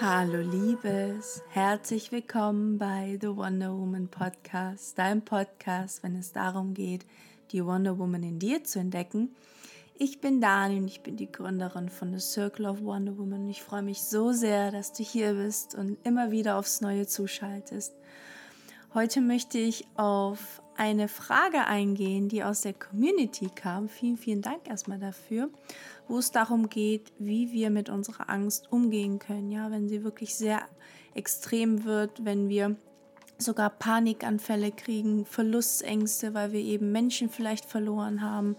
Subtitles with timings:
[0.00, 7.06] Hallo Liebes, herzlich willkommen bei The Wonder Woman Podcast, dein Podcast, wenn es darum geht,
[7.52, 9.36] die Wonder Woman in dir zu entdecken.
[9.96, 13.48] Ich bin Dani und ich bin die Gründerin von The Circle of Wonder Woman.
[13.48, 17.94] Ich freue mich so sehr, dass du hier bist und immer wieder aufs Neue zuschaltest.
[18.94, 23.88] Heute möchte ich auf eine Frage eingehen, die aus der Community kam.
[23.88, 25.50] Vielen, vielen Dank erstmal dafür,
[26.08, 29.50] wo es darum geht, wie wir mit unserer Angst umgehen können.
[29.50, 30.62] Ja, wenn sie wirklich sehr
[31.14, 32.76] extrem wird, wenn wir
[33.38, 38.56] sogar Panikanfälle kriegen, Verlustängste, weil wir eben Menschen vielleicht verloren haben.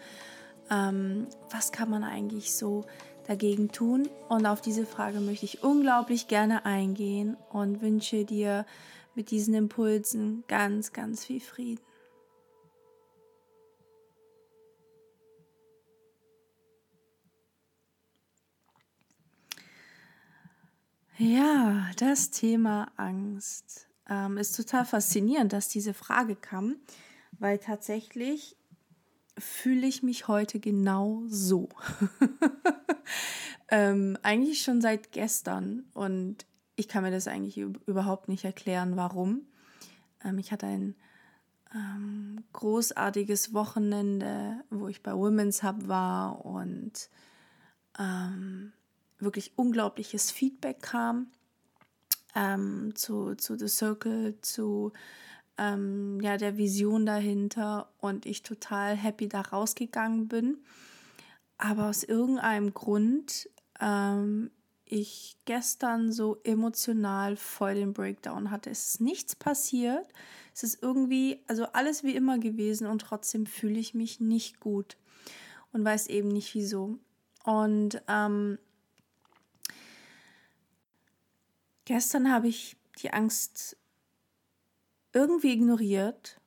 [0.70, 2.86] Ähm, was kann man eigentlich so
[3.28, 4.10] dagegen tun?
[4.30, 8.66] Und auf diese Frage möchte ich unglaublich gerne eingehen und wünsche dir
[9.16, 11.82] mit diesen Impulsen ganz, ganz viel Frieden.
[21.18, 26.76] Ja, das Thema Angst ähm, ist total faszinierend, dass diese Frage kam,
[27.40, 28.58] weil tatsächlich
[29.38, 31.70] fühle ich mich heute genau so.
[33.70, 39.48] ähm, eigentlich schon seit gestern und ich kann mir das eigentlich überhaupt nicht erklären, warum.
[40.22, 40.96] Ähm, ich hatte ein
[41.74, 47.10] ähm, großartiges Wochenende, wo ich bei Women's Hub war und
[47.98, 48.74] ähm,
[49.20, 51.28] wirklich unglaubliches Feedback kam
[52.36, 54.92] ähm, zu, zu The Circle, zu
[55.58, 60.58] ähm, ja, der Vision dahinter und ich total happy da rausgegangen bin.
[61.58, 63.50] Aber aus irgendeinem Grund
[63.80, 64.52] ähm,
[64.84, 68.70] ich gestern so emotional voll den Breakdown hatte.
[68.70, 70.08] Es ist nichts passiert.
[70.54, 74.98] Es ist irgendwie, also alles wie immer gewesen und trotzdem fühle ich mich nicht gut
[75.72, 77.00] und weiß eben nicht wieso.
[77.46, 78.58] Und ähm,
[81.86, 83.78] gestern habe ich die Angst
[85.14, 86.40] irgendwie ignoriert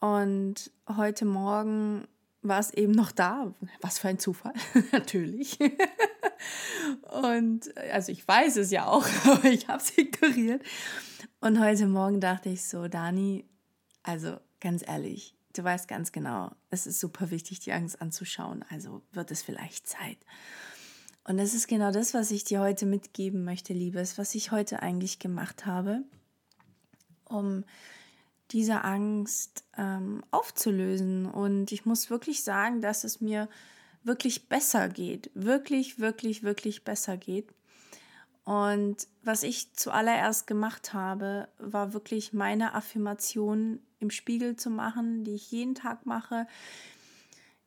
[0.00, 2.06] und heute Morgen
[2.42, 3.54] war es eben noch da.
[3.80, 4.54] Was für ein Zufall,
[4.92, 5.58] natürlich.
[7.22, 10.62] und also ich weiß es ja auch, aber ich habe es ignoriert.
[11.40, 13.44] Und heute Morgen dachte ich so, Dani,
[14.02, 18.64] also ganz ehrlich, du weißt ganz genau, es ist super wichtig, die Angst anzuschauen.
[18.70, 20.18] Also wird es vielleicht Zeit.
[21.24, 24.82] Und das ist genau das, was ich dir heute mitgeben möchte, Liebes, was ich heute
[24.82, 26.02] eigentlich gemacht habe,
[27.24, 27.64] um
[28.50, 31.26] diese Angst ähm, aufzulösen.
[31.26, 33.48] Und ich muss wirklich sagen, dass es mir
[34.02, 35.30] wirklich besser geht.
[35.34, 37.48] Wirklich, wirklich, wirklich besser geht.
[38.44, 45.34] Und was ich zuallererst gemacht habe, war wirklich meine Affirmation im Spiegel zu machen, die
[45.34, 46.46] ich jeden Tag mache.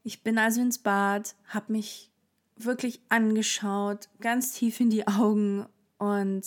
[0.03, 2.11] Ich bin also ins Bad, habe mich
[2.55, 5.65] wirklich angeschaut, ganz tief in die Augen
[5.97, 6.43] und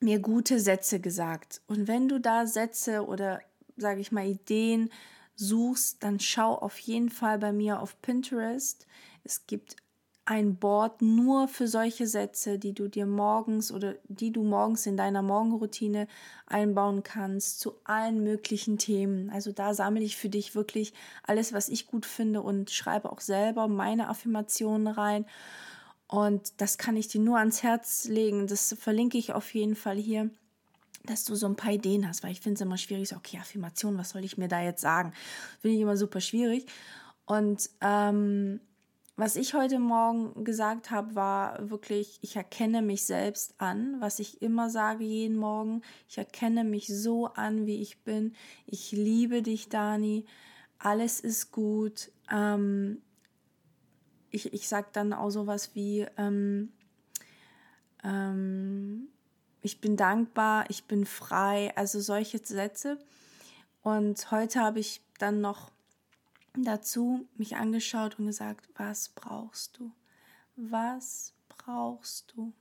[0.00, 1.60] mir gute Sätze gesagt.
[1.66, 3.40] Und wenn du da Sätze oder,
[3.76, 4.90] sage ich mal, Ideen
[5.36, 8.86] suchst, dann schau auf jeden Fall bei mir auf Pinterest.
[9.24, 9.76] Es gibt
[10.24, 14.96] ein Board nur für solche Sätze, die du dir morgens oder die du morgens in
[14.96, 16.06] deiner Morgenroutine
[16.46, 19.30] einbauen kannst zu allen möglichen Themen.
[19.30, 20.92] Also da sammle ich für dich wirklich
[21.24, 25.26] alles, was ich gut finde und schreibe auch selber meine Affirmationen rein.
[26.06, 28.46] Und das kann ich dir nur ans Herz legen.
[28.46, 30.30] Das verlinke ich auf jeden Fall hier,
[31.04, 33.38] dass du so ein paar Ideen hast, weil ich finde es immer schwierig, so, okay,
[33.38, 35.12] Affirmation, was soll ich mir da jetzt sagen?
[35.60, 36.66] Finde ich immer super schwierig.
[37.26, 38.60] Und ähm,
[39.20, 44.40] was ich heute Morgen gesagt habe, war wirklich, ich erkenne mich selbst an, was ich
[44.40, 45.82] immer sage jeden Morgen.
[46.08, 48.32] Ich erkenne mich so an, wie ich bin.
[48.64, 50.24] Ich liebe dich, Dani.
[50.78, 52.10] Alles ist gut.
[52.32, 53.02] Ähm,
[54.30, 56.72] ich, ich sage dann auch sowas wie, ähm,
[58.02, 59.08] ähm,
[59.60, 62.98] ich bin dankbar, ich bin frei, also solche Sätze.
[63.82, 65.70] Und heute habe ich dann noch
[66.56, 69.92] dazu mich angeschaut und gesagt, was brauchst du?
[70.56, 72.52] Was brauchst du?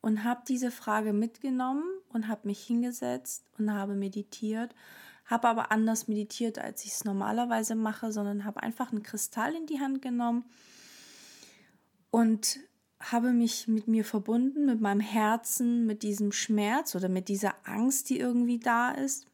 [0.00, 4.74] Und habe diese Frage mitgenommen und habe mich hingesetzt und habe meditiert
[5.28, 9.66] habe aber anders meditiert, als ich es normalerweise mache, sondern habe einfach einen Kristall in
[9.66, 10.44] die Hand genommen
[12.10, 12.60] und
[12.98, 18.08] habe mich mit mir verbunden, mit meinem Herzen, mit diesem Schmerz oder mit dieser Angst,
[18.08, 19.26] die irgendwie da ist.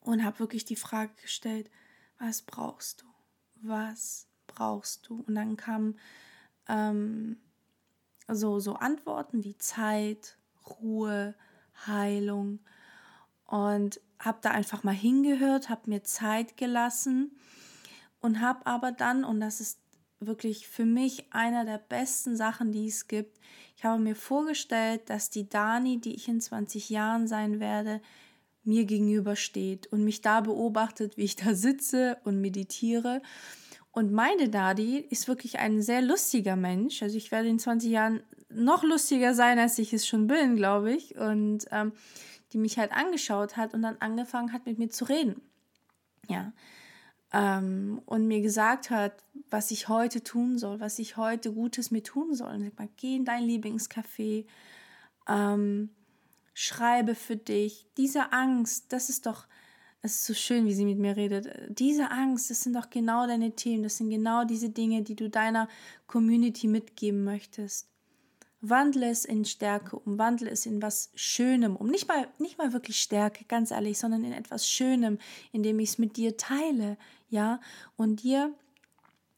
[0.00, 1.70] Und habe wirklich die Frage gestellt,
[2.22, 3.06] was brauchst du?
[3.62, 5.24] Was brauchst du?
[5.26, 5.98] Und dann kamen
[6.68, 7.36] ähm,
[8.28, 11.34] so, so Antworten wie Zeit, Ruhe,
[11.86, 12.60] Heilung.
[13.44, 17.36] Und habe da einfach mal hingehört, habe mir Zeit gelassen
[18.20, 19.80] und habe aber dann, und das ist
[20.20, 23.40] wirklich für mich einer der besten Sachen, die es gibt.
[23.76, 28.00] Ich habe mir vorgestellt, dass die Dani, die ich in 20 Jahren sein werde,
[28.64, 33.22] mir gegenübersteht und mich da beobachtet, wie ich da sitze und meditiere.
[33.90, 37.02] Und meine Dadi ist wirklich ein sehr lustiger Mensch.
[37.02, 40.92] Also ich werde in 20 Jahren noch lustiger sein, als ich es schon bin, glaube
[40.92, 41.16] ich.
[41.16, 41.92] Und ähm,
[42.52, 45.40] die mich halt angeschaut hat und dann angefangen hat, mit mir zu reden.
[46.28, 46.52] Ja.
[47.32, 52.06] Ähm, und mir gesagt hat, was ich heute tun soll, was ich heute Gutes mit
[52.06, 52.54] tun soll.
[52.54, 54.46] Und ich mal, geh in dein Lieblingscafé,
[55.28, 55.90] ähm,
[56.54, 57.86] schreibe für dich.
[57.96, 59.46] Diese Angst, das ist doch,
[60.02, 61.48] es ist so schön, wie sie mit mir redet.
[61.68, 65.30] Diese Angst, das sind doch genau deine Themen, das sind genau diese Dinge, die du
[65.30, 65.68] deiner
[66.06, 67.88] Community mitgeben möchtest.
[68.62, 71.88] Wandle es in Stärke um, wandle es in was Schönem um.
[71.88, 75.18] Nicht mal, nicht mal wirklich Stärke, ganz ehrlich, sondern in etwas Schönem,
[75.50, 76.96] indem ich es mit dir teile,
[77.28, 77.60] ja,
[77.96, 78.54] und dir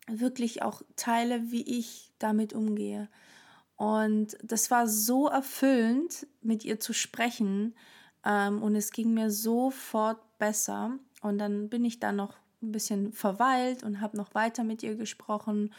[0.06, 3.08] wirklich auch teile, wie ich damit umgehe.
[3.76, 7.74] Und das war so erfüllend, mit ihr zu sprechen.
[8.24, 10.98] Ähm, und es ging mir sofort besser.
[11.22, 14.94] Und dann bin ich da noch ein bisschen verweilt und habe noch weiter mit ihr
[14.94, 15.72] gesprochen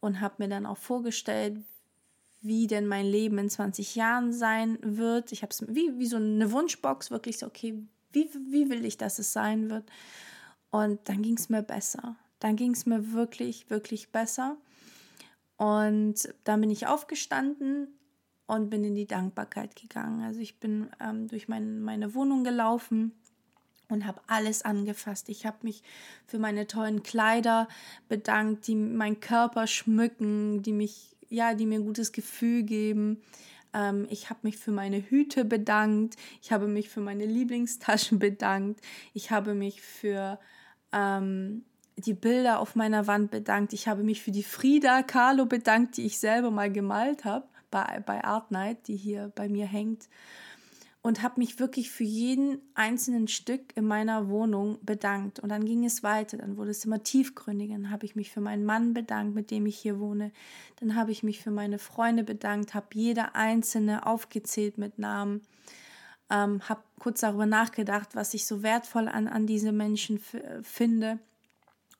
[0.00, 1.58] und habe mir dann auch vorgestellt,
[2.42, 5.32] wie denn mein Leben in 20 Jahren sein wird.
[5.32, 7.82] Ich habe es wie, wie so eine Wunschbox, wirklich so, okay,
[8.12, 9.84] wie, wie will ich, dass es sein wird?
[10.70, 12.16] Und dann ging es mir besser.
[12.38, 14.56] Dann ging es mir wirklich, wirklich besser.
[15.60, 17.88] Und dann bin ich aufgestanden
[18.46, 20.22] und bin in die Dankbarkeit gegangen.
[20.22, 23.12] Also ich bin ähm, durch mein, meine Wohnung gelaufen
[23.90, 25.28] und habe alles angefasst.
[25.28, 25.82] Ich habe mich
[26.26, 27.68] für meine tollen Kleider
[28.08, 33.20] bedankt, die meinen Körper schmücken, die mich ja, die mir ein gutes Gefühl geben.
[33.74, 36.16] Ähm, ich habe mich für meine Hüte bedankt.
[36.40, 38.80] Ich habe mich für meine Lieblingstaschen bedankt.
[39.12, 40.40] Ich habe mich für
[40.90, 41.66] ähm,
[41.96, 43.72] die Bilder auf meiner Wand bedankt.
[43.72, 48.02] Ich habe mich für die Frida Kahlo bedankt, die ich selber mal gemalt habe bei,
[48.04, 50.08] bei Art Night, die hier bei mir hängt
[51.02, 55.40] und habe mich wirklich für jeden einzelnen Stück in meiner Wohnung bedankt.
[55.40, 57.74] Und dann ging es weiter, dann wurde es immer tiefgründiger.
[57.74, 60.30] Dann habe ich mich für meinen Mann bedankt, mit dem ich hier wohne.
[60.78, 65.40] Dann habe ich mich für meine Freunde bedankt, habe jeder einzelne aufgezählt mit Namen.
[66.28, 70.20] Ähm, habe kurz darüber nachgedacht, was ich so wertvoll an, an diese Menschen
[70.62, 71.18] finde.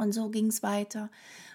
[0.01, 1.11] Und so ging es weiter.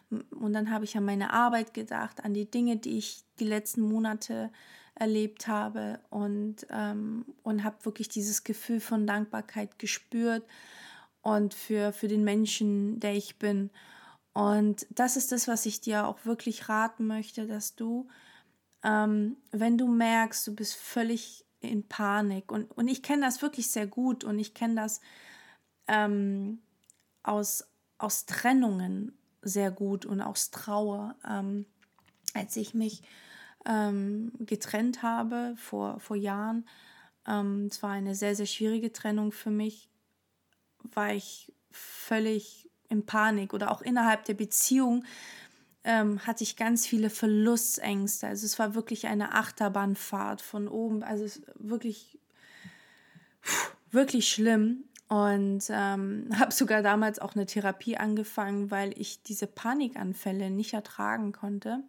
[0.10, 3.82] Und dann habe ich an meine Arbeit gedacht, an die Dinge, die ich die letzten
[3.82, 4.52] Monate
[4.94, 10.46] erlebt habe und, ähm, und habe wirklich dieses Gefühl von Dankbarkeit gespürt
[11.22, 13.72] und für, für den Menschen, der ich bin.
[14.34, 18.08] Und das ist das, was ich dir auch wirklich raten möchte, dass du,
[18.84, 23.72] ähm, wenn du merkst, du bist völlig in Panik und, und ich kenne das wirklich
[23.72, 25.02] sehr gut und ich kenne das
[25.88, 26.60] ähm,
[27.24, 27.66] aus,
[27.98, 31.16] aus Trennungen sehr gut und aus Trauer.
[31.28, 31.66] Ähm,
[32.36, 33.02] als ich mich
[33.66, 36.68] ähm, getrennt habe vor, vor Jahren.
[37.28, 39.90] Ähm, es war eine sehr, sehr schwierige Trennung für mich,
[40.94, 45.04] war ich völlig in Panik oder auch innerhalb der Beziehung
[45.84, 48.28] ähm, hatte ich ganz viele Verlustängste.
[48.28, 51.26] Also es war wirklich eine Achterbahnfahrt von oben, also
[51.56, 52.20] wirklich,
[53.92, 54.86] wirklich schlimm.
[55.08, 61.32] Und ähm, habe sogar damals auch eine Therapie angefangen, weil ich diese Panikanfälle nicht ertragen
[61.32, 61.84] konnte.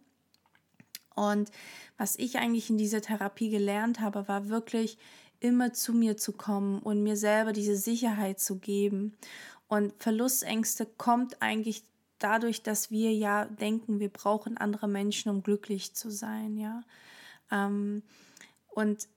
[1.15, 1.51] Und
[1.97, 4.99] was ich eigentlich in dieser Therapie gelernt habe, war wirklich
[5.41, 9.17] immer zu mir zu kommen und mir selber diese Sicherheit zu geben.
[9.67, 11.85] Und Verlustängste kommt eigentlich
[12.19, 16.83] dadurch, dass wir ja denken, wir brauchen andere Menschen, um glücklich zu sein, ja.
[17.51, 18.03] Ähm,
[18.69, 19.09] und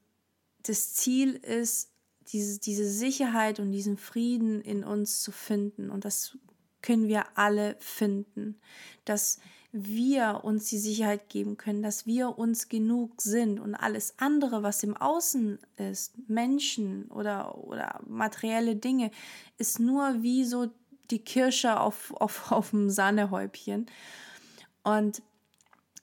[0.64, 1.92] das Ziel ist,
[2.32, 5.90] diese, diese Sicherheit und diesen Frieden in uns zu finden.
[5.90, 6.38] Und das
[6.82, 8.60] können wir alle finden.
[9.06, 9.40] Dass
[9.72, 14.82] wir uns die Sicherheit geben können, dass wir uns genug sind und alles andere, was
[14.82, 19.12] im Außen ist, Menschen oder, oder materielle Dinge,
[19.58, 20.68] ist nur wie so
[21.12, 23.86] die Kirsche auf, auf, auf dem Sahnehäubchen.
[24.84, 25.22] Und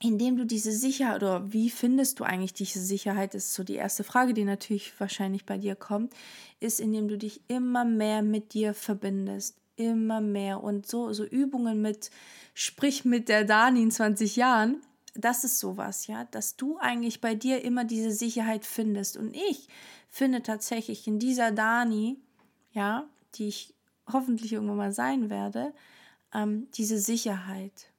[0.03, 4.05] indem du diese Sicherheit oder wie findest du eigentlich diese Sicherheit, ist so die erste
[4.05, 6.13] Frage, die natürlich wahrscheinlich bei dir kommt,
[6.61, 11.81] ist, indem du dich immer mehr mit dir verbindest, immer mehr und so so Übungen
[11.81, 12.11] mit
[12.55, 14.83] sprich mit der Dani in 20 Jahren,
[15.15, 19.17] das ist sowas, ja, dass du eigentlich bei dir immer diese Sicherheit findest.
[19.17, 19.69] Und ich
[20.09, 22.19] finde tatsächlich in dieser Dani,
[22.73, 23.75] ja, die ich
[24.11, 25.73] hoffentlich irgendwann mal sein werde,
[26.35, 27.91] ähm, diese Sicherheit.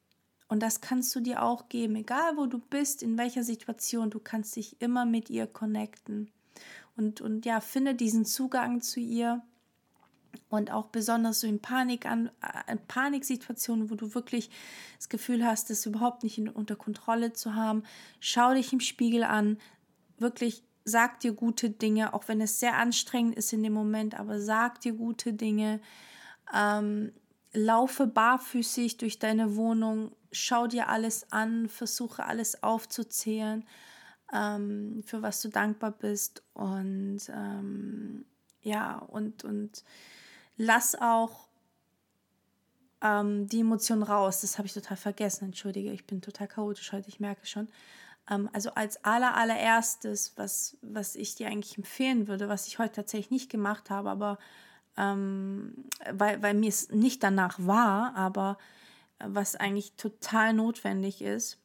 [0.48, 4.20] Und das kannst du dir auch geben, egal wo du bist, in welcher Situation, du
[4.20, 6.32] kannst dich immer mit ihr connecten.
[6.96, 9.44] Und, und ja, finde diesen Zugang zu ihr
[10.50, 12.30] Und auch besonders so in Panik an,
[12.68, 14.50] äh, Paniksituationen, wo du wirklich
[14.98, 17.84] das Gefühl hast, das überhaupt nicht unter Kontrolle zu haben,
[18.20, 19.58] schau dich im Spiegel an,
[20.18, 24.40] wirklich sag dir gute Dinge, auch wenn es sehr anstrengend ist in dem Moment, aber
[24.40, 25.82] sag dir gute Dinge.
[26.54, 27.12] Ähm,
[27.54, 33.66] laufe barfüßig durch deine Wohnung, schau dir alles an, versuche alles aufzuzählen,
[34.34, 38.26] ähm, für was du dankbar bist und ähm,
[38.62, 39.84] ja, und, und
[40.58, 41.48] lass auch
[43.02, 44.42] ähm, die Emotionen raus.
[44.42, 47.70] Das habe ich total vergessen, entschuldige, ich bin total chaotisch heute, ich merke schon.
[48.30, 52.96] Ähm, also als aller, allererstes, was, was ich dir eigentlich empfehlen würde, was ich heute
[52.96, 54.38] tatsächlich nicht gemacht habe, aber
[54.98, 58.58] ähm, weil, weil mir es nicht danach war, aber
[59.20, 61.60] was eigentlich total notwendig ist,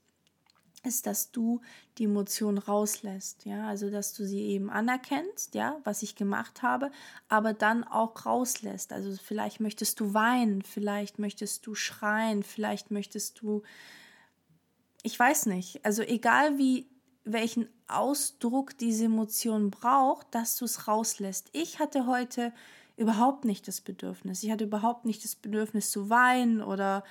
[0.85, 1.61] ist, dass du
[1.99, 6.91] die Emotion rauslässt, ja, also dass du sie eben anerkennst, ja, was ich gemacht habe,
[7.29, 8.93] aber dann auch rauslässt.
[8.93, 13.63] Also vielleicht möchtest du weinen, vielleicht möchtest du schreien, vielleicht möchtest du,
[15.03, 16.89] ich weiß nicht, also egal wie
[17.25, 21.51] welchen Ausdruck diese Emotion braucht, dass du es rauslässt.
[21.53, 22.53] Ich hatte heute
[22.97, 24.43] überhaupt nicht das Bedürfnis.
[24.43, 27.05] Ich hatte überhaupt nicht das Bedürfnis zu weinen oder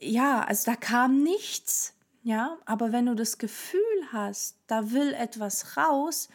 [0.00, 1.94] ja, also da kam nichts.
[2.22, 6.30] Ja, aber wenn du das Gefühl hast, da will etwas raus,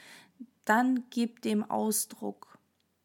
[0.63, 2.59] dann gib dem Ausdruck.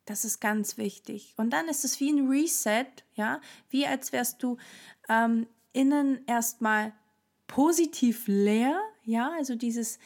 [0.05, 1.33] Das ist ganz wichtig.
[1.39, 2.85] Und dann ist es wie ein Reset,
[3.15, 4.59] ja, wie als wärst du
[5.09, 6.93] ähm, innen erstmal
[7.47, 9.99] positiv leer, ja, also dieses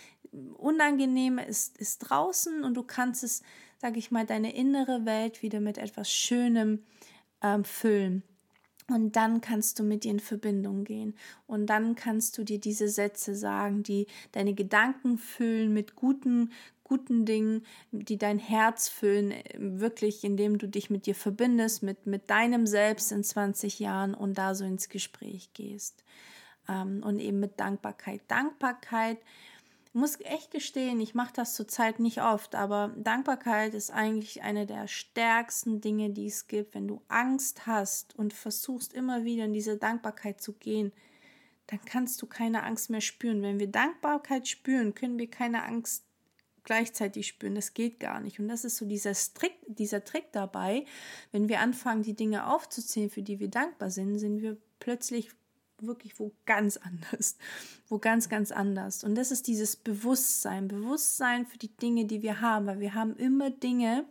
[0.56, 3.42] Unangenehme ist, ist draußen und du kannst es
[3.78, 6.84] sage ich mal, deine innere Welt wieder mit etwas Schönem
[7.42, 8.22] ähm, füllen.
[8.90, 11.14] Und dann kannst du mit dir in Verbindung gehen.
[11.46, 16.52] Und dann kannst du dir diese Sätze sagen, die deine Gedanken füllen mit guten,
[16.84, 22.30] guten Dingen, die dein Herz füllen, wirklich, indem du dich mit dir verbindest, mit, mit
[22.30, 26.02] deinem Selbst in 20 Jahren und da so ins Gespräch gehst.
[26.66, 28.22] Ähm, und eben mit Dankbarkeit.
[28.28, 29.18] Dankbarkeit
[29.98, 34.88] muss echt gestehen, ich mache das zurzeit nicht oft, aber Dankbarkeit ist eigentlich eine der
[34.88, 36.74] stärksten Dinge, die es gibt.
[36.74, 40.92] Wenn du Angst hast und versuchst immer wieder in diese Dankbarkeit zu gehen,
[41.66, 43.42] dann kannst du keine Angst mehr spüren.
[43.42, 46.04] Wenn wir Dankbarkeit spüren, können wir keine Angst
[46.64, 47.54] gleichzeitig spüren.
[47.54, 48.40] Das geht gar nicht.
[48.40, 50.84] Und das ist so dieser Trick, dieser Trick dabei.
[51.32, 55.30] Wenn wir anfangen, die Dinge aufzuzählen, für die wir dankbar sind, sind wir plötzlich
[55.82, 57.36] wirklich wo ganz anders,
[57.88, 59.04] wo ganz, ganz anders.
[59.04, 63.16] Und das ist dieses Bewusstsein, Bewusstsein für die Dinge, die wir haben, weil wir haben
[63.16, 64.04] immer Dinge,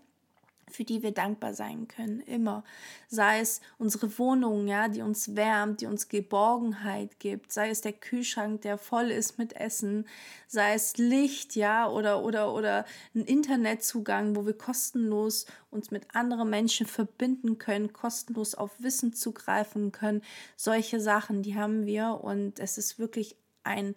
[0.70, 2.64] für die wir dankbar sein können, immer.
[3.08, 7.94] Sei es unsere Wohnung, ja, die uns wärmt, die uns Geborgenheit gibt, sei es der
[7.94, 10.06] Kühlschrank, der voll ist mit Essen,
[10.48, 16.50] sei es Licht, ja, oder, oder, oder ein Internetzugang, wo wir kostenlos uns mit anderen
[16.50, 20.22] Menschen verbinden können, kostenlos auf Wissen zugreifen können.
[20.56, 23.96] Solche Sachen, die haben wir und es ist wirklich ein,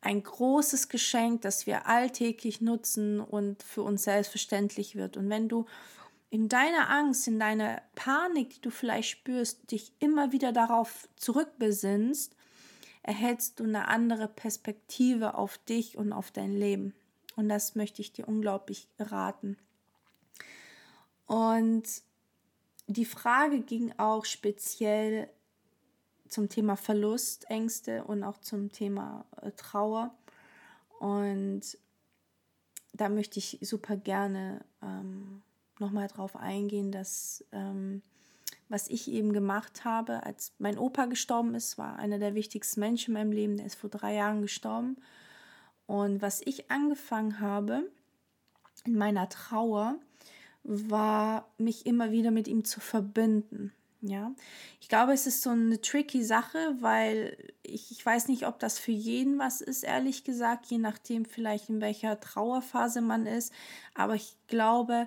[0.00, 5.16] ein großes Geschenk, das wir alltäglich nutzen und für uns selbstverständlich wird.
[5.16, 5.66] Und wenn du
[6.30, 12.36] in deiner Angst, in deiner Panik, die du vielleicht spürst, dich immer wieder darauf zurückbesinnst,
[13.02, 16.94] erhältst du eine andere Perspektive auf dich und auf dein Leben.
[17.34, 19.56] Und das möchte ich dir unglaublich raten.
[21.26, 21.84] Und
[22.86, 25.28] die Frage ging auch speziell
[26.28, 30.14] zum Thema Verlust, Ängste und auch zum Thema äh, Trauer.
[31.00, 31.62] Und
[32.92, 35.42] da möchte ich super gerne ähm,
[35.80, 38.02] nochmal drauf eingehen, dass ähm,
[38.70, 43.10] was ich eben gemacht habe, als mein Opa gestorben ist, war einer der wichtigsten Menschen
[43.10, 44.96] in meinem Leben, der ist vor drei Jahren gestorben.
[45.86, 47.90] Und was ich angefangen habe
[48.84, 49.96] in meiner Trauer,
[50.62, 53.72] war mich immer wieder mit ihm zu verbinden.
[54.02, 54.32] Ja,
[54.80, 58.78] ich glaube, es ist so eine tricky Sache, weil ich, ich weiß nicht, ob das
[58.78, 63.52] für jeden was ist, ehrlich gesagt, je nachdem vielleicht in welcher Trauerphase man ist.
[63.94, 65.06] Aber ich glaube,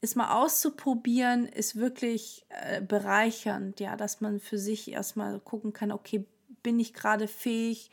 [0.00, 5.92] es mal auszuprobieren, ist wirklich äh, bereichernd, ja, dass man für sich erstmal gucken kann,
[5.92, 6.24] okay,
[6.62, 7.90] bin ich gerade fähig,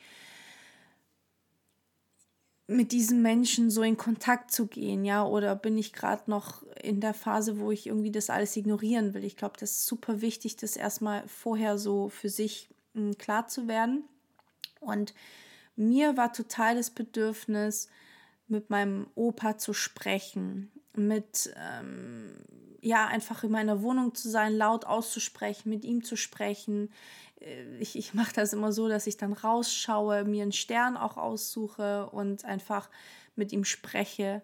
[2.70, 7.00] mit diesen Menschen so in Kontakt zu gehen, ja, oder bin ich gerade noch in
[7.00, 9.24] der Phase, wo ich irgendwie das alles ignorieren will.
[9.24, 13.48] Ich glaube, das ist super wichtig, das erstmal vorher so für sich mh, hm, klar
[13.48, 14.04] zu werden.
[14.80, 15.14] Und
[15.76, 17.88] mir war total das Bedürfnis,
[18.48, 22.34] mit meinem Opa zu sprechen, mit ähm,
[22.80, 26.90] ja einfach in meiner Wohnung zu sein, laut auszusprechen, mit ihm zu sprechen.
[27.40, 31.16] Äh, ich, ich mache das immer so, dass ich dann rausschaue, mir einen Stern auch
[31.16, 32.88] aussuche und einfach
[33.36, 34.42] mit ihm spreche.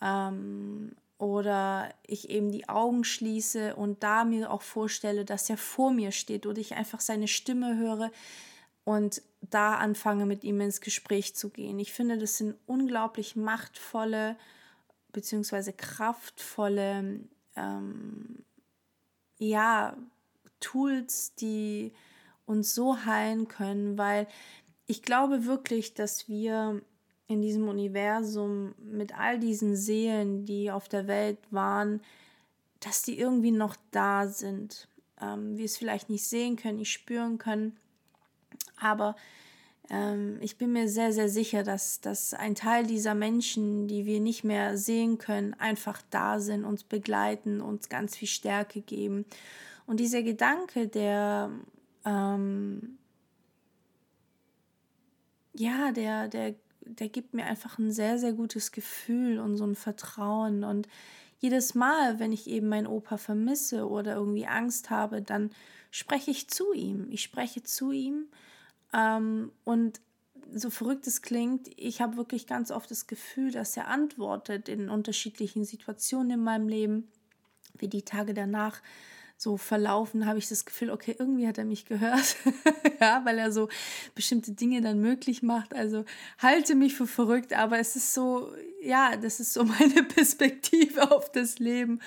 [0.00, 5.90] Ähm, oder ich eben die Augen schließe und da mir auch vorstelle, dass er vor
[5.90, 8.10] mir steht oder ich einfach seine Stimme höre
[8.84, 11.78] und da anfange mit ihm ins Gespräch zu gehen.
[11.78, 14.36] Ich finde, das sind unglaublich machtvolle
[15.16, 15.72] bzw.
[15.72, 17.20] kraftvolle
[17.56, 18.44] ähm,
[19.38, 19.96] ja,
[20.60, 21.92] Tools, die
[22.44, 24.28] uns so heilen können, weil
[24.86, 26.80] ich glaube wirklich, dass wir
[27.26, 32.00] in diesem Universum mit all diesen Seelen, die auf der Welt waren,
[32.78, 34.88] dass die irgendwie noch da sind.
[35.20, 37.76] Ähm, wir es vielleicht nicht sehen können, nicht spüren können,
[38.78, 39.16] aber
[40.40, 44.42] ich bin mir sehr, sehr sicher, dass, dass ein Teil dieser Menschen, die wir nicht
[44.42, 49.24] mehr sehen können, einfach da sind, uns begleiten, uns ganz viel Stärke geben.
[49.86, 51.50] Und dieser Gedanke, der
[52.04, 52.98] ähm,
[55.54, 56.54] ja, der, der
[56.86, 60.64] der gibt mir einfach ein sehr, sehr gutes Gefühl und so ein Vertrauen.
[60.64, 60.88] Und
[61.38, 65.50] jedes Mal, wenn ich eben meinen Opa vermisse oder irgendwie Angst habe, dann
[65.90, 67.08] spreche ich zu ihm.
[67.10, 68.26] Ich spreche zu ihm.
[68.92, 70.00] Ähm, und
[70.52, 74.88] so verrückt es klingt, ich habe wirklich ganz oft das Gefühl, dass er antwortet in
[74.88, 77.08] unterschiedlichen Situationen in meinem Leben,
[77.74, 78.80] wie die Tage danach
[79.38, 82.36] so verlaufen, habe ich das Gefühl, okay, irgendwie hat er mich gehört.
[83.00, 83.68] ja, weil er so
[84.14, 85.74] bestimmte Dinge dann möglich macht.
[85.74, 86.04] Also
[86.38, 88.50] halte mich für verrückt, aber es ist so,
[88.82, 92.00] ja, das ist so meine Perspektive auf das Leben.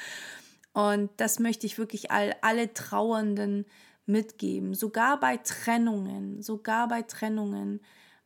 [0.74, 3.66] Und das möchte ich wirklich all, alle Trauernden
[4.10, 4.74] mitgeben.
[4.74, 7.80] Sogar bei Trennungen, sogar bei Trennungen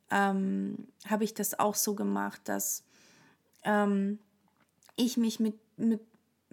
[0.10, 2.84] ähm, habe ich das auch so gemacht, dass
[3.64, 4.20] ähm,
[4.96, 6.02] ich mich mit, mit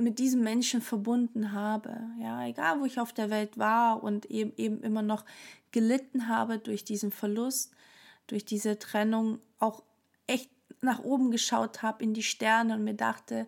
[0.00, 2.00] mit diesem Menschen verbunden habe.
[2.20, 5.24] Ja, egal wo ich auf der Welt war und eben, eben immer noch
[5.72, 7.72] gelitten habe durch diesen Verlust,
[8.26, 9.82] durch diese Trennung, auch
[10.26, 13.46] echt nach oben geschaut habe in die Sterne und mir dachte,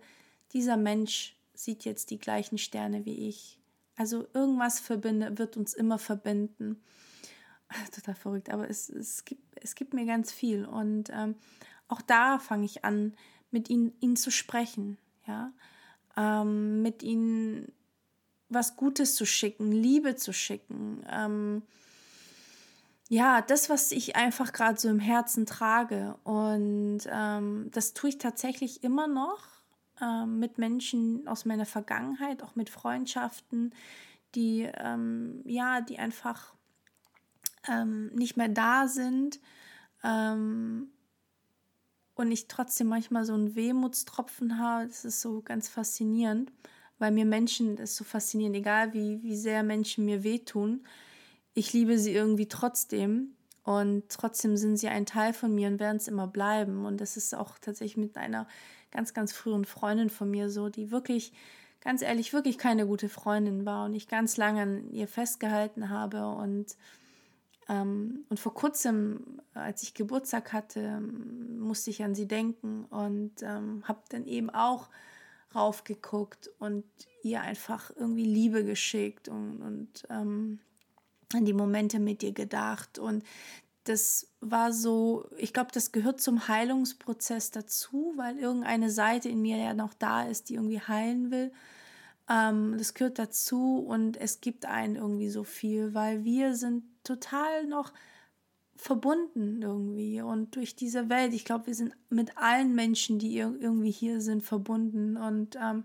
[0.53, 3.59] dieser Mensch sieht jetzt die gleichen Sterne wie ich.
[3.97, 6.83] Also irgendwas verbinde, wird uns immer verbinden.
[7.95, 10.65] Total verrückt, aber es, es, gibt, es gibt mir ganz viel.
[10.65, 11.37] Und ähm,
[11.89, 13.15] auch da fange ich an,
[13.51, 14.99] mit ihnen, ihnen zu sprechen.
[15.27, 15.53] Ja,
[16.17, 17.73] ähm, mit ihnen
[18.49, 21.05] was Gutes zu schicken, Liebe zu schicken.
[21.09, 21.63] Ähm,
[23.09, 26.17] ja, das, was ich einfach gerade so im Herzen trage.
[26.25, 29.52] Und ähm, das tue ich tatsächlich immer noch
[30.01, 33.75] ähm, mit Menschen aus meiner Vergangenheit, auch mit Freundschaften,
[34.35, 36.55] die, ähm, ja, die einfach
[37.69, 39.41] ähm, nicht mehr da sind.
[40.03, 40.89] Ähm,
[42.15, 44.87] und ich trotzdem manchmal so einen Wehmutstropfen habe.
[44.87, 46.53] Das ist so ganz faszinierend,
[46.99, 50.85] weil mir Menschen, das ist so faszinierend, egal wie, wie sehr Menschen mir wehtun,
[51.55, 55.99] ich liebe sie irgendwie trotzdem und trotzdem sind sie ein Teil von mir und werden
[55.99, 56.87] es immer bleiben.
[56.87, 58.49] Und das ist auch tatsächlich mit einer
[58.93, 61.33] ganz, ganz frühen Freundin von mir so, die wirklich,
[61.81, 66.29] ganz ehrlich, wirklich keine gute Freundin war und ich ganz lange an ihr festgehalten habe
[66.29, 66.77] und
[67.69, 73.83] ähm, und vor kurzem, als ich Geburtstag hatte, musste ich an sie denken und ähm,
[73.87, 74.89] habe dann eben auch
[75.55, 76.85] raufgeguckt und
[77.23, 80.59] ihr einfach irgendwie Liebe geschickt und, und ähm,
[81.35, 82.99] an die Momente mit ihr gedacht.
[82.99, 83.25] Und
[83.85, 89.57] das war so, ich glaube, das gehört zum Heilungsprozess dazu, weil irgendeine Seite in mir
[89.57, 91.53] ja noch da ist, die irgendwie heilen will.
[92.29, 97.67] Ähm, das gehört dazu und es gibt einen irgendwie so viel, weil wir sind total
[97.67, 97.93] noch
[98.77, 101.35] verbunden irgendwie und durch diese Welt.
[101.35, 105.85] Ich glaube, wir sind mit allen Menschen, die irgendwie hier sind, verbunden und ähm,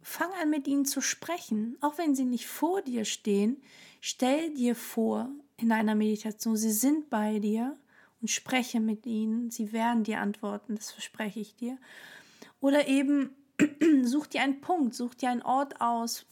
[0.00, 3.62] fang an mit ihnen zu sprechen, auch wenn sie nicht vor dir stehen.
[4.00, 5.30] Stell dir vor
[5.62, 7.76] in einer Meditation, sie sind bei dir
[8.20, 9.50] und spreche mit ihnen.
[9.50, 11.78] Sie werden dir antworten, das verspreche ich dir.
[12.60, 13.30] Oder eben
[14.02, 16.26] such dir einen Punkt, such dir einen Ort aus,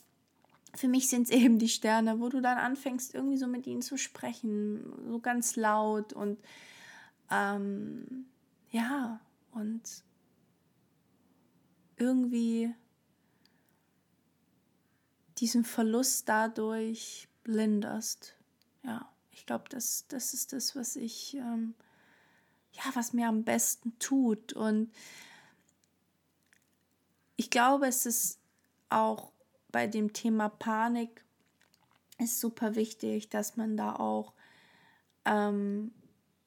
[0.74, 3.82] für mich sind es eben die Sterne, wo du dann anfängst, irgendwie so mit ihnen
[3.82, 6.38] zu sprechen, so ganz laut und
[7.30, 8.26] ähm,
[8.70, 9.20] ja,
[9.52, 9.82] und
[11.96, 12.72] irgendwie
[15.38, 18.36] diesen Verlust dadurch linderst.
[18.84, 21.74] Ja, ich glaube, das, das ist das, was ich, ähm,
[22.72, 24.52] ja, was mir am besten tut.
[24.52, 24.92] Und
[27.36, 28.38] ich glaube, es ist
[28.88, 29.32] auch
[29.70, 31.24] bei dem Thema Panik
[32.18, 34.34] ist super wichtig, dass man da auch
[35.24, 35.92] ähm,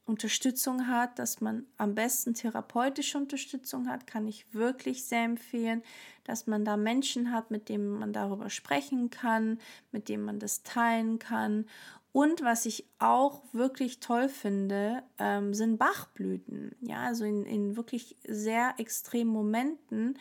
[0.06, 5.82] Unterstützung hat, dass man am besten therapeutische Unterstützung hat, kann ich wirklich sehr empfehlen,
[6.26, 9.60] dass man da Menschen hat, mit denen man darüber sprechen kann,
[9.92, 11.66] mit denen man das teilen kann.
[12.14, 16.76] Und was ich auch wirklich toll finde, ähm, sind Bachblüten.
[16.80, 20.20] Ja, also in, in wirklich sehr extremen Momenten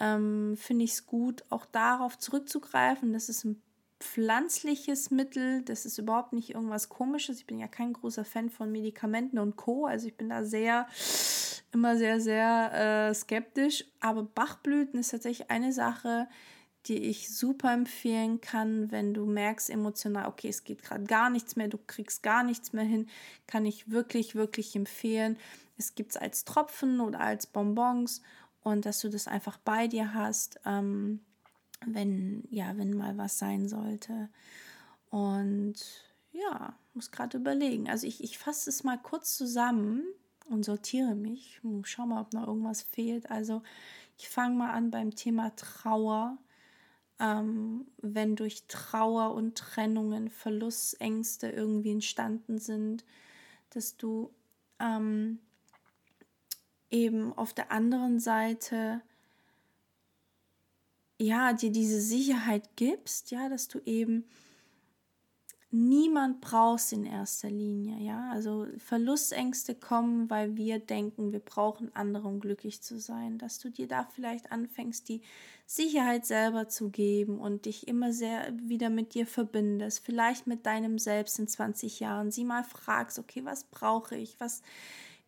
[0.00, 3.12] ähm, finde ich es gut, auch darauf zurückzugreifen.
[3.12, 3.60] Das ist ein
[4.00, 7.40] pflanzliches Mittel, das ist überhaupt nicht irgendwas komisches.
[7.40, 9.84] Ich bin ja kein großer Fan von Medikamenten und Co.
[9.84, 10.86] Also ich bin da sehr,
[11.72, 13.84] immer sehr, sehr äh, skeptisch.
[14.00, 16.26] Aber Bachblüten ist tatsächlich eine Sache,
[16.88, 21.56] die ich super empfehlen kann, wenn du merkst emotional, okay, es geht gerade gar nichts
[21.56, 23.08] mehr, du kriegst gar nichts mehr hin,
[23.46, 25.36] kann ich wirklich, wirklich empfehlen.
[25.76, 28.22] Es gibt es als Tropfen oder als Bonbons
[28.62, 30.60] und dass du das einfach bei dir hast.
[30.64, 31.20] Ähm,
[31.86, 34.28] wenn, ja, wenn mal was sein sollte.
[35.10, 35.76] Und
[36.32, 37.88] ja, muss gerade überlegen.
[37.88, 40.02] Also ich, ich fasse es mal kurz zusammen
[40.46, 41.60] und sortiere mich.
[41.84, 43.30] Schau mal, ob noch irgendwas fehlt.
[43.30, 43.62] Also
[44.16, 46.38] ich fange mal an beim Thema Trauer.
[47.20, 53.04] Ähm, wenn durch Trauer und Trennungen Verlustängste irgendwie entstanden sind,
[53.70, 54.30] dass du
[54.78, 55.40] ähm,
[56.90, 59.00] eben auf der anderen Seite
[61.20, 64.24] ja, dir diese Sicherheit gibst, ja, dass du eben
[65.70, 68.30] niemand brauchst in erster Linie, ja.
[68.32, 73.38] Also Verlustängste kommen, weil wir denken, wir brauchen andere, um glücklich zu sein.
[73.38, 75.22] Dass du dir da vielleicht anfängst, die
[75.66, 80.98] Sicherheit selber zu geben und dich immer sehr wieder mit dir verbindest, vielleicht mit deinem
[80.98, 84.62] Selbst in 20 Jahren, sie mal fragst, okay, was brauche ich, was,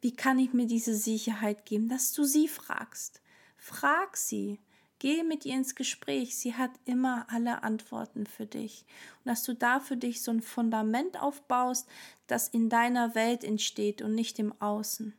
[0.00, 3.20] wie kann ich mir diese Sicherheit geben, dass du sie fragst.
[3.58, 4.58] Frag sie.
[5.00, 6.36] Geh mit ihr ins Gespräch.
[6.36, 8.84] Sie hat immer alle Antworten für dich.
[9.24, 11.88] Und dass du da für dich so ein Fundament aufbaust,
[12.26, 15.14] das in deiner Welt entsteht und nicht im Außen.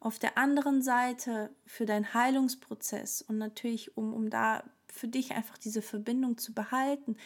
[0.00, 5.58] Auf der anderen Seite für deinen Heilungsprozess und natürlich, um, um da für dich einfach
[5.58, 7.16] diese Verbindung zu behalten,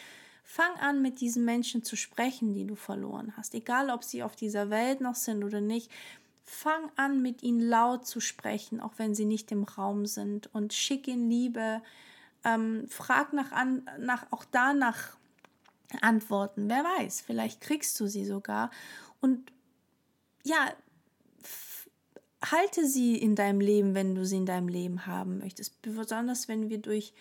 [0.43, 3.55] fang an, mit diesen Menschen zu sprechen, die du verloren hast.
[3.55, 5.89] Egal, ob sie auf dieser Welt noch sind oder nicht.
[6.45, 10.53] Fang an, mit ihnen laut zu sprechen, auch wenn sie nicht im Raum sind.
[10.53, 11.81] Und schick ihnen Liebe.
[12.43, 15.17] Ähm, frag nach, an, nach, auch danach
[16.01, 16.69] Antworten.
[16.69, 18.69] Wer weiß, vielleicht kriegst du sie sogar.
[19.21, 19.51] Und
[20.43, 20.71] ja,
[22.51, 25.81] halte sie in deinem Leben, wenn du sie in deinem Leben haben möchtest.
[25.81, 27.13] Besonders wenn wir durch,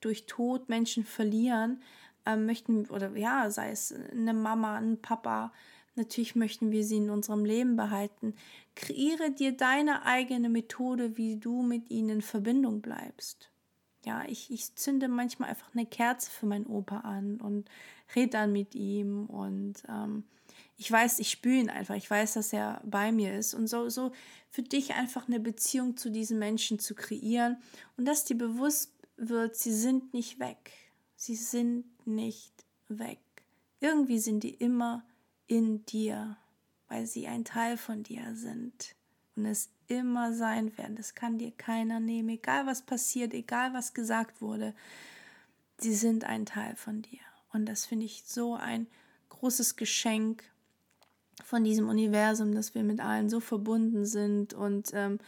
[0.00, 1.80] durch Tod Menschen verlieren,
[2.26, 5.52] äh, möchten, oder ja, sei es eine Mama, ein Papa,
[5.94, 8.34] Natürlich möchten wir sie in unserem Leben behalten.
[8.74, 13.50] Kreiere dir deine eigene Methode, wie du mit ihnen in Verbindung bleibst.
[14.04, 17.68] Ja, ich, ich zünde manchmal einfach eine Kerze für meinen Opa an und
[18.16, 20.24] rede dann mit ihm und ähm,
[20.76, 23.88] ich weiß, ich spüre ihn einfach, ich weiß, dass er bei mir ist und so,
[23.88, 24.10] so
[24.50, 27.58] für dich einfach eine Beziehung zu diesen Menschen zu kreieren
[27.96, 30.72] und dass dir bewusst wird, sie sind nicht weg.
[31.14, 32.52] Sie sind nicht
[32.88, 33.20] weg.
[33.78, 35.04] Irgendwie sind die immer
[35.52, 36.38] in dir,
[36.88, 38.94] weil sie ein Teil von dir sind
[39.36, 40.96] und es immer sein werden.
[40.96, 44.74] Das kann dir keiner nehmen, egal was passiert, egal was gesagt wurde.
[45.76, 47.20] Sie sind ein Teil von dir.
[47.52, 48.86] Und das finde ich so ein
[49.28, 50.42] großes Geschenk
[51.44, 55.18] von diesem Universum, dass wir mit allen so verbunden sind und ähm,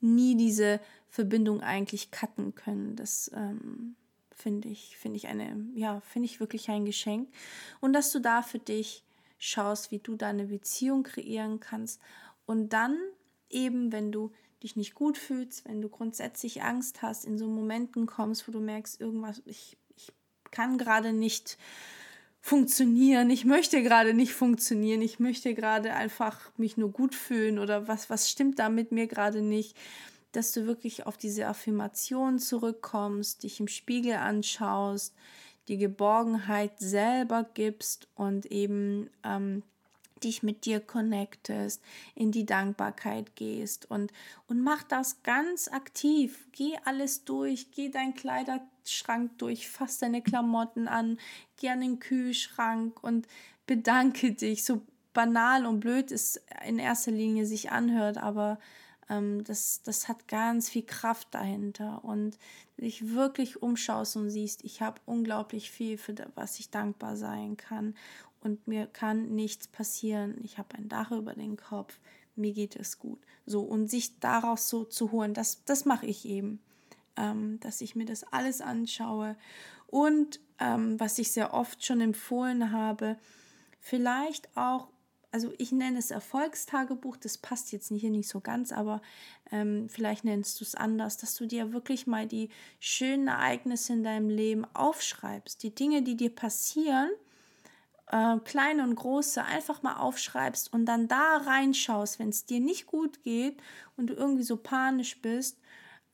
[0.00, 2.96] nie diese Verbindung eigentlich cutten können.
[2.96, 3.96] Das ähm,
[4.30, 7.28] finde ich, finde ich eine, ja, finde ich wirklich ein Geschenk.
[7.82, 9.04] Und dass du da für dich
[9.44, 12.00] schaust, wie du deine Beziehung kreieren kannst.
[12.46, 12.98] Und dann
[13.50, 18.06] eben, wenn du dich nicht gut fühlst, wenn du grundsätzlich Angst hast, in so Momenten
[18.06, 20.12] kommst, wo du merkst, irgendwas, ich, ich
[20.50, 21.58] kann gerade nicht
[22.40, 27.88] funktionieren, ich möchte gerade nicht funktionieren, ich möchte gerade einfach mich nur gut fühlen oder
[27.88, 29.76] was, was stimmt da mit mir gerade nicht,
[30.32, 35.14] dass du wirklich auf diese Affirmation zurückkommst, dich im Spiegel anschaust,
[35.68, 39.62] die Geborgenheit selber gibst und eben ähm,
[40.22, 41.82] dich mit dir connectest,
[42.14, 44.12] in die Dankbarkeit gehst und,
[44.48, 46.46] und mach das ganz aktiv.
[46.52, 51.18] Geh alles durch, geh deinen Kleiderschrank durch, fass deine Klamotten an,
[51.58, 53.26] geh an den Kühlschrank und
[53.66, 54.64] bedanke dich.
[54.64, 58.58] So banal und blöd es in erster Linie sich anhört, aber
[59.08, 62.04] das, das hat ganz viel Kraft dahinter.
[62.04, 62.38] Und
[62.78, 67.94] dich wirklich umschaust und siehst, ich habe unglaublich viel, für was ich dankbar sein kann.
[68.40, 70.36] Und mir kann nichts passieren.
[70.42, 71.98] Ich habe ein Dach über den Kopf.
[72.36, 73.20] Mir geht es gut.
[73.46, 76.60] So, und sich daraus so zu holen, das, das mache ich eben.
[77.16, 79.36] Ähm, dass ich mir das alles anschaue.
[79.86, 83.16] Und ähm, was ich sehr oft schon empfohlen habe,
[83.80, 84.88] vielleicht auch
[85.34, 89.02] also ich nenne es Erfolgstagebuch, das passt jetzt hier nicht so ganz, aber
[89.50, 94.04] ähm, vielleicht nennst du es anders, dass du dir wirklich mal die schönen Ereignisse in
[94.04, 97.10] deinem Leben aufschreibst, die Dinge, die dir passieren,
[98.12, 102.86] äh, kleine und große, einfach mal aufschreibst und dann da reinschaust, wenn es dir nicht
[102.86, 103.60] gut geht
[103.96, 105.58] und du irgendwie so panisch bist.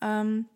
[0.00, 0.46] Ähm,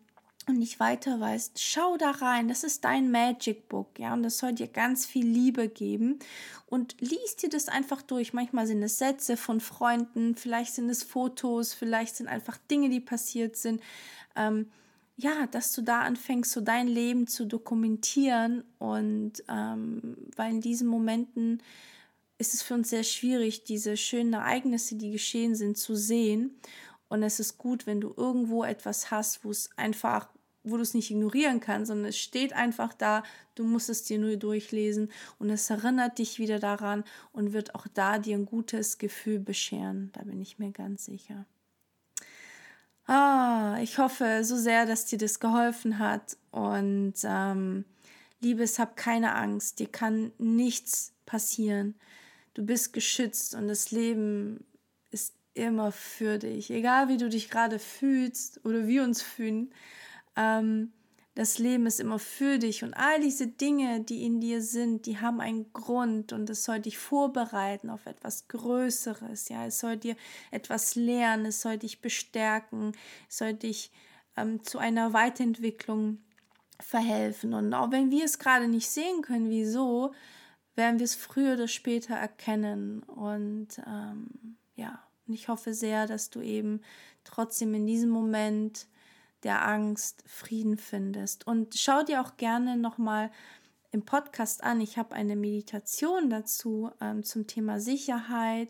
[0.47, 2.47] und nicht weiter weißt, schau da rein.
[2.47, 6.19] Das ist dein Magic Book, ja, und das soll dir ganz viel Liebe geben.
[6.67, 8.33] Und liest dir das einfach durch.
[8.33, 12.99] Manchmal sind es Sätze von Freunden, vielleicht sind es Fotos, vielleicht sind einfach Dinge, die
[12.99, 13.81] passiert sind.
[14.35, 14.69] Ähm,
[15.17, 18.63] ja, dass du da anfängst, so dein Leben zu dokumentieren.
[18.79, 21.61] Und ähm, weil in diesen Momenten
[22.37, 26.59] ist es für uns sehr schwierig, diese schönen Ereignisse, die geschehen sind, zu sehen.
[27.07, 30.27] Und es ist gut, wenn du irgendwo etwas hast, wo es einfach,
[30.65, 33.23] wo du es nicht ignorieren kannst, sondern es steht einfach da,
[33.55, 37.87] du musst es dir nur durchlesen und es erinnert dich wieder daran und wird auch
[37.93, 40.11] da dir ein gutes Gefühl bescheren.
[40.13, 41.45] Da bin ich mir ganz sicher.
[43.07, 47.85] Ah, ich hoffe so sehr, dass dir das geholfen hat und ähm,
[48.41, 51.95] Liebes, hab keine Angst, dir kann nichts passieren.
[52.53, 54.65] Du bist geschützt und das Leben
[55.11, 56.69] ist immer für dich.
[56.71, 59.71] Egal wie du dich gerade fühlst oder wir uns fühlen,
[60.35, 60.91] ähm,
[61.35, 65.19] das Leben ist immer für dich und all diese Dinge, die in dir sind, die
[65.19, 69.49] haben einen Grund und es soll dich vorbereiten auf etwas Größeres.
[69.49, 70.15] Ja, es soll dir
[70.51, 72.93] etwas lernen, es soll dich bestärken,
[73.29, 73.91] es soll dich
[74.37, 76.19] ähm, zu einer Weiterentwicklung
[76.79, 77.53] verhelfen.
[77.53, 80.13] Und auch wenn wir es gerade nicht sehen können, wieso,
[80.75, 83.03] werden wir es früher oder später erkennen.
[83.03, 86.81] Und ähm, ja, und ich hoffe sehr, dass du eben
[87.25, 88.87] trotzdem in diesem Moment
[89.45, 91.47] der Angst Frieden findest.
[91.47, 93.31] Und schau dir auch gerne nochmal
[93.91, 94.81] im Podcast an.
[94.81, 98.69] Ich habe eine Meditation dazu ähm, zum Thema Sicherheit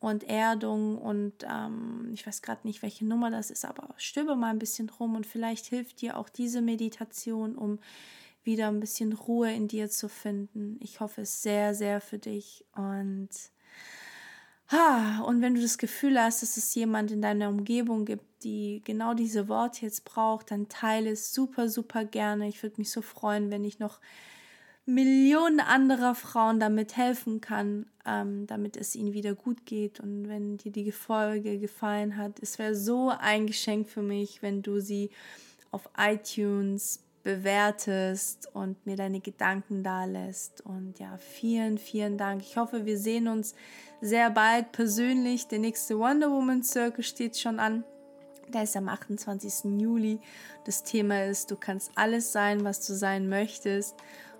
[0.00, 4.50] und Erdung und ähm, ich weiß gerade nicht, welche Nummer das ist, aber stöbe mal
[4.50, 7.78] ein bisschen rum und vielleicht hilft dir auch diese Meditation, um
[8.44, 10.78] wieder ein bisschen Ruhe in dir zu finden.
[10.80, 13.28] Ich hoffe es sehr, sehr für dich und
[14.70, 18.82] Ha, und wenn du das Gefühl hast, dass es jemand in deiner Umgebung gibt, die
[18.84, 22.48] genau diese Worte jetzt braucht, dann teile es super, super gerne.
[22.48, 24.00] Ich würde mich so freuen, wenn ich noch
[24.88, 30.00] Millionen anderer Frauen damit helfen kann, ähm, damit es ihnen wieder gut geht.
[30.00, 34.62] Und wenn dir die Folge gefallen hat, es wäre so ein Geschenk für mich, wenn
[34.62, 35.10] du sie
[35.70, 40.62] auf iTunes bewertest und mir deine Gedanken da lässt.
[40.64, 42.40] Und ja, vielen, vielen Dank.
[42.40, 43.54] Ich hoffe, wir sehen uns
[44.00, 45.48] sehr bald persönlich.
[45.48, 47.84] Der nächste Wonder Woman Circle steht schon an.
[48.54, 49.80] Der ist am 28.
[49.80, 50.20] Juli.
[50.64, 53.94] Das Thema ist, du kannst alles sein, was du sein möchtest.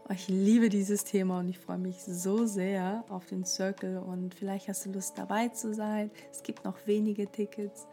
[0.08, 4.34] Oh, ich liebe dieses Thema und ich freue mich so sehr auf den Circle und
[4.34, 6.10] vielleicht hast du Lust dabei zu sein.
[6.30, 7.86] Es gibt noch wenige Tickets.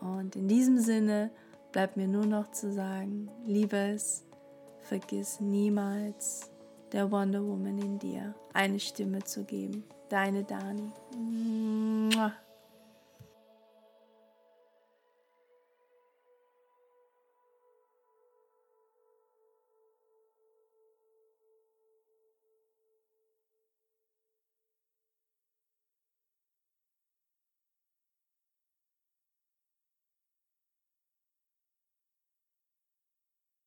[0.00, 1.30] Und in diesem Sinne
[1.72, 4.24] bleibt mir nur noch zu sagen, liebes,
[4.82, 6.50] vergiss niemals
[6.92, 9.84] der Wonder Woman in dir eine Stimme zu geben.
[10.08, 10.90] Deine Dani.
[11.16, 12.32] Mua.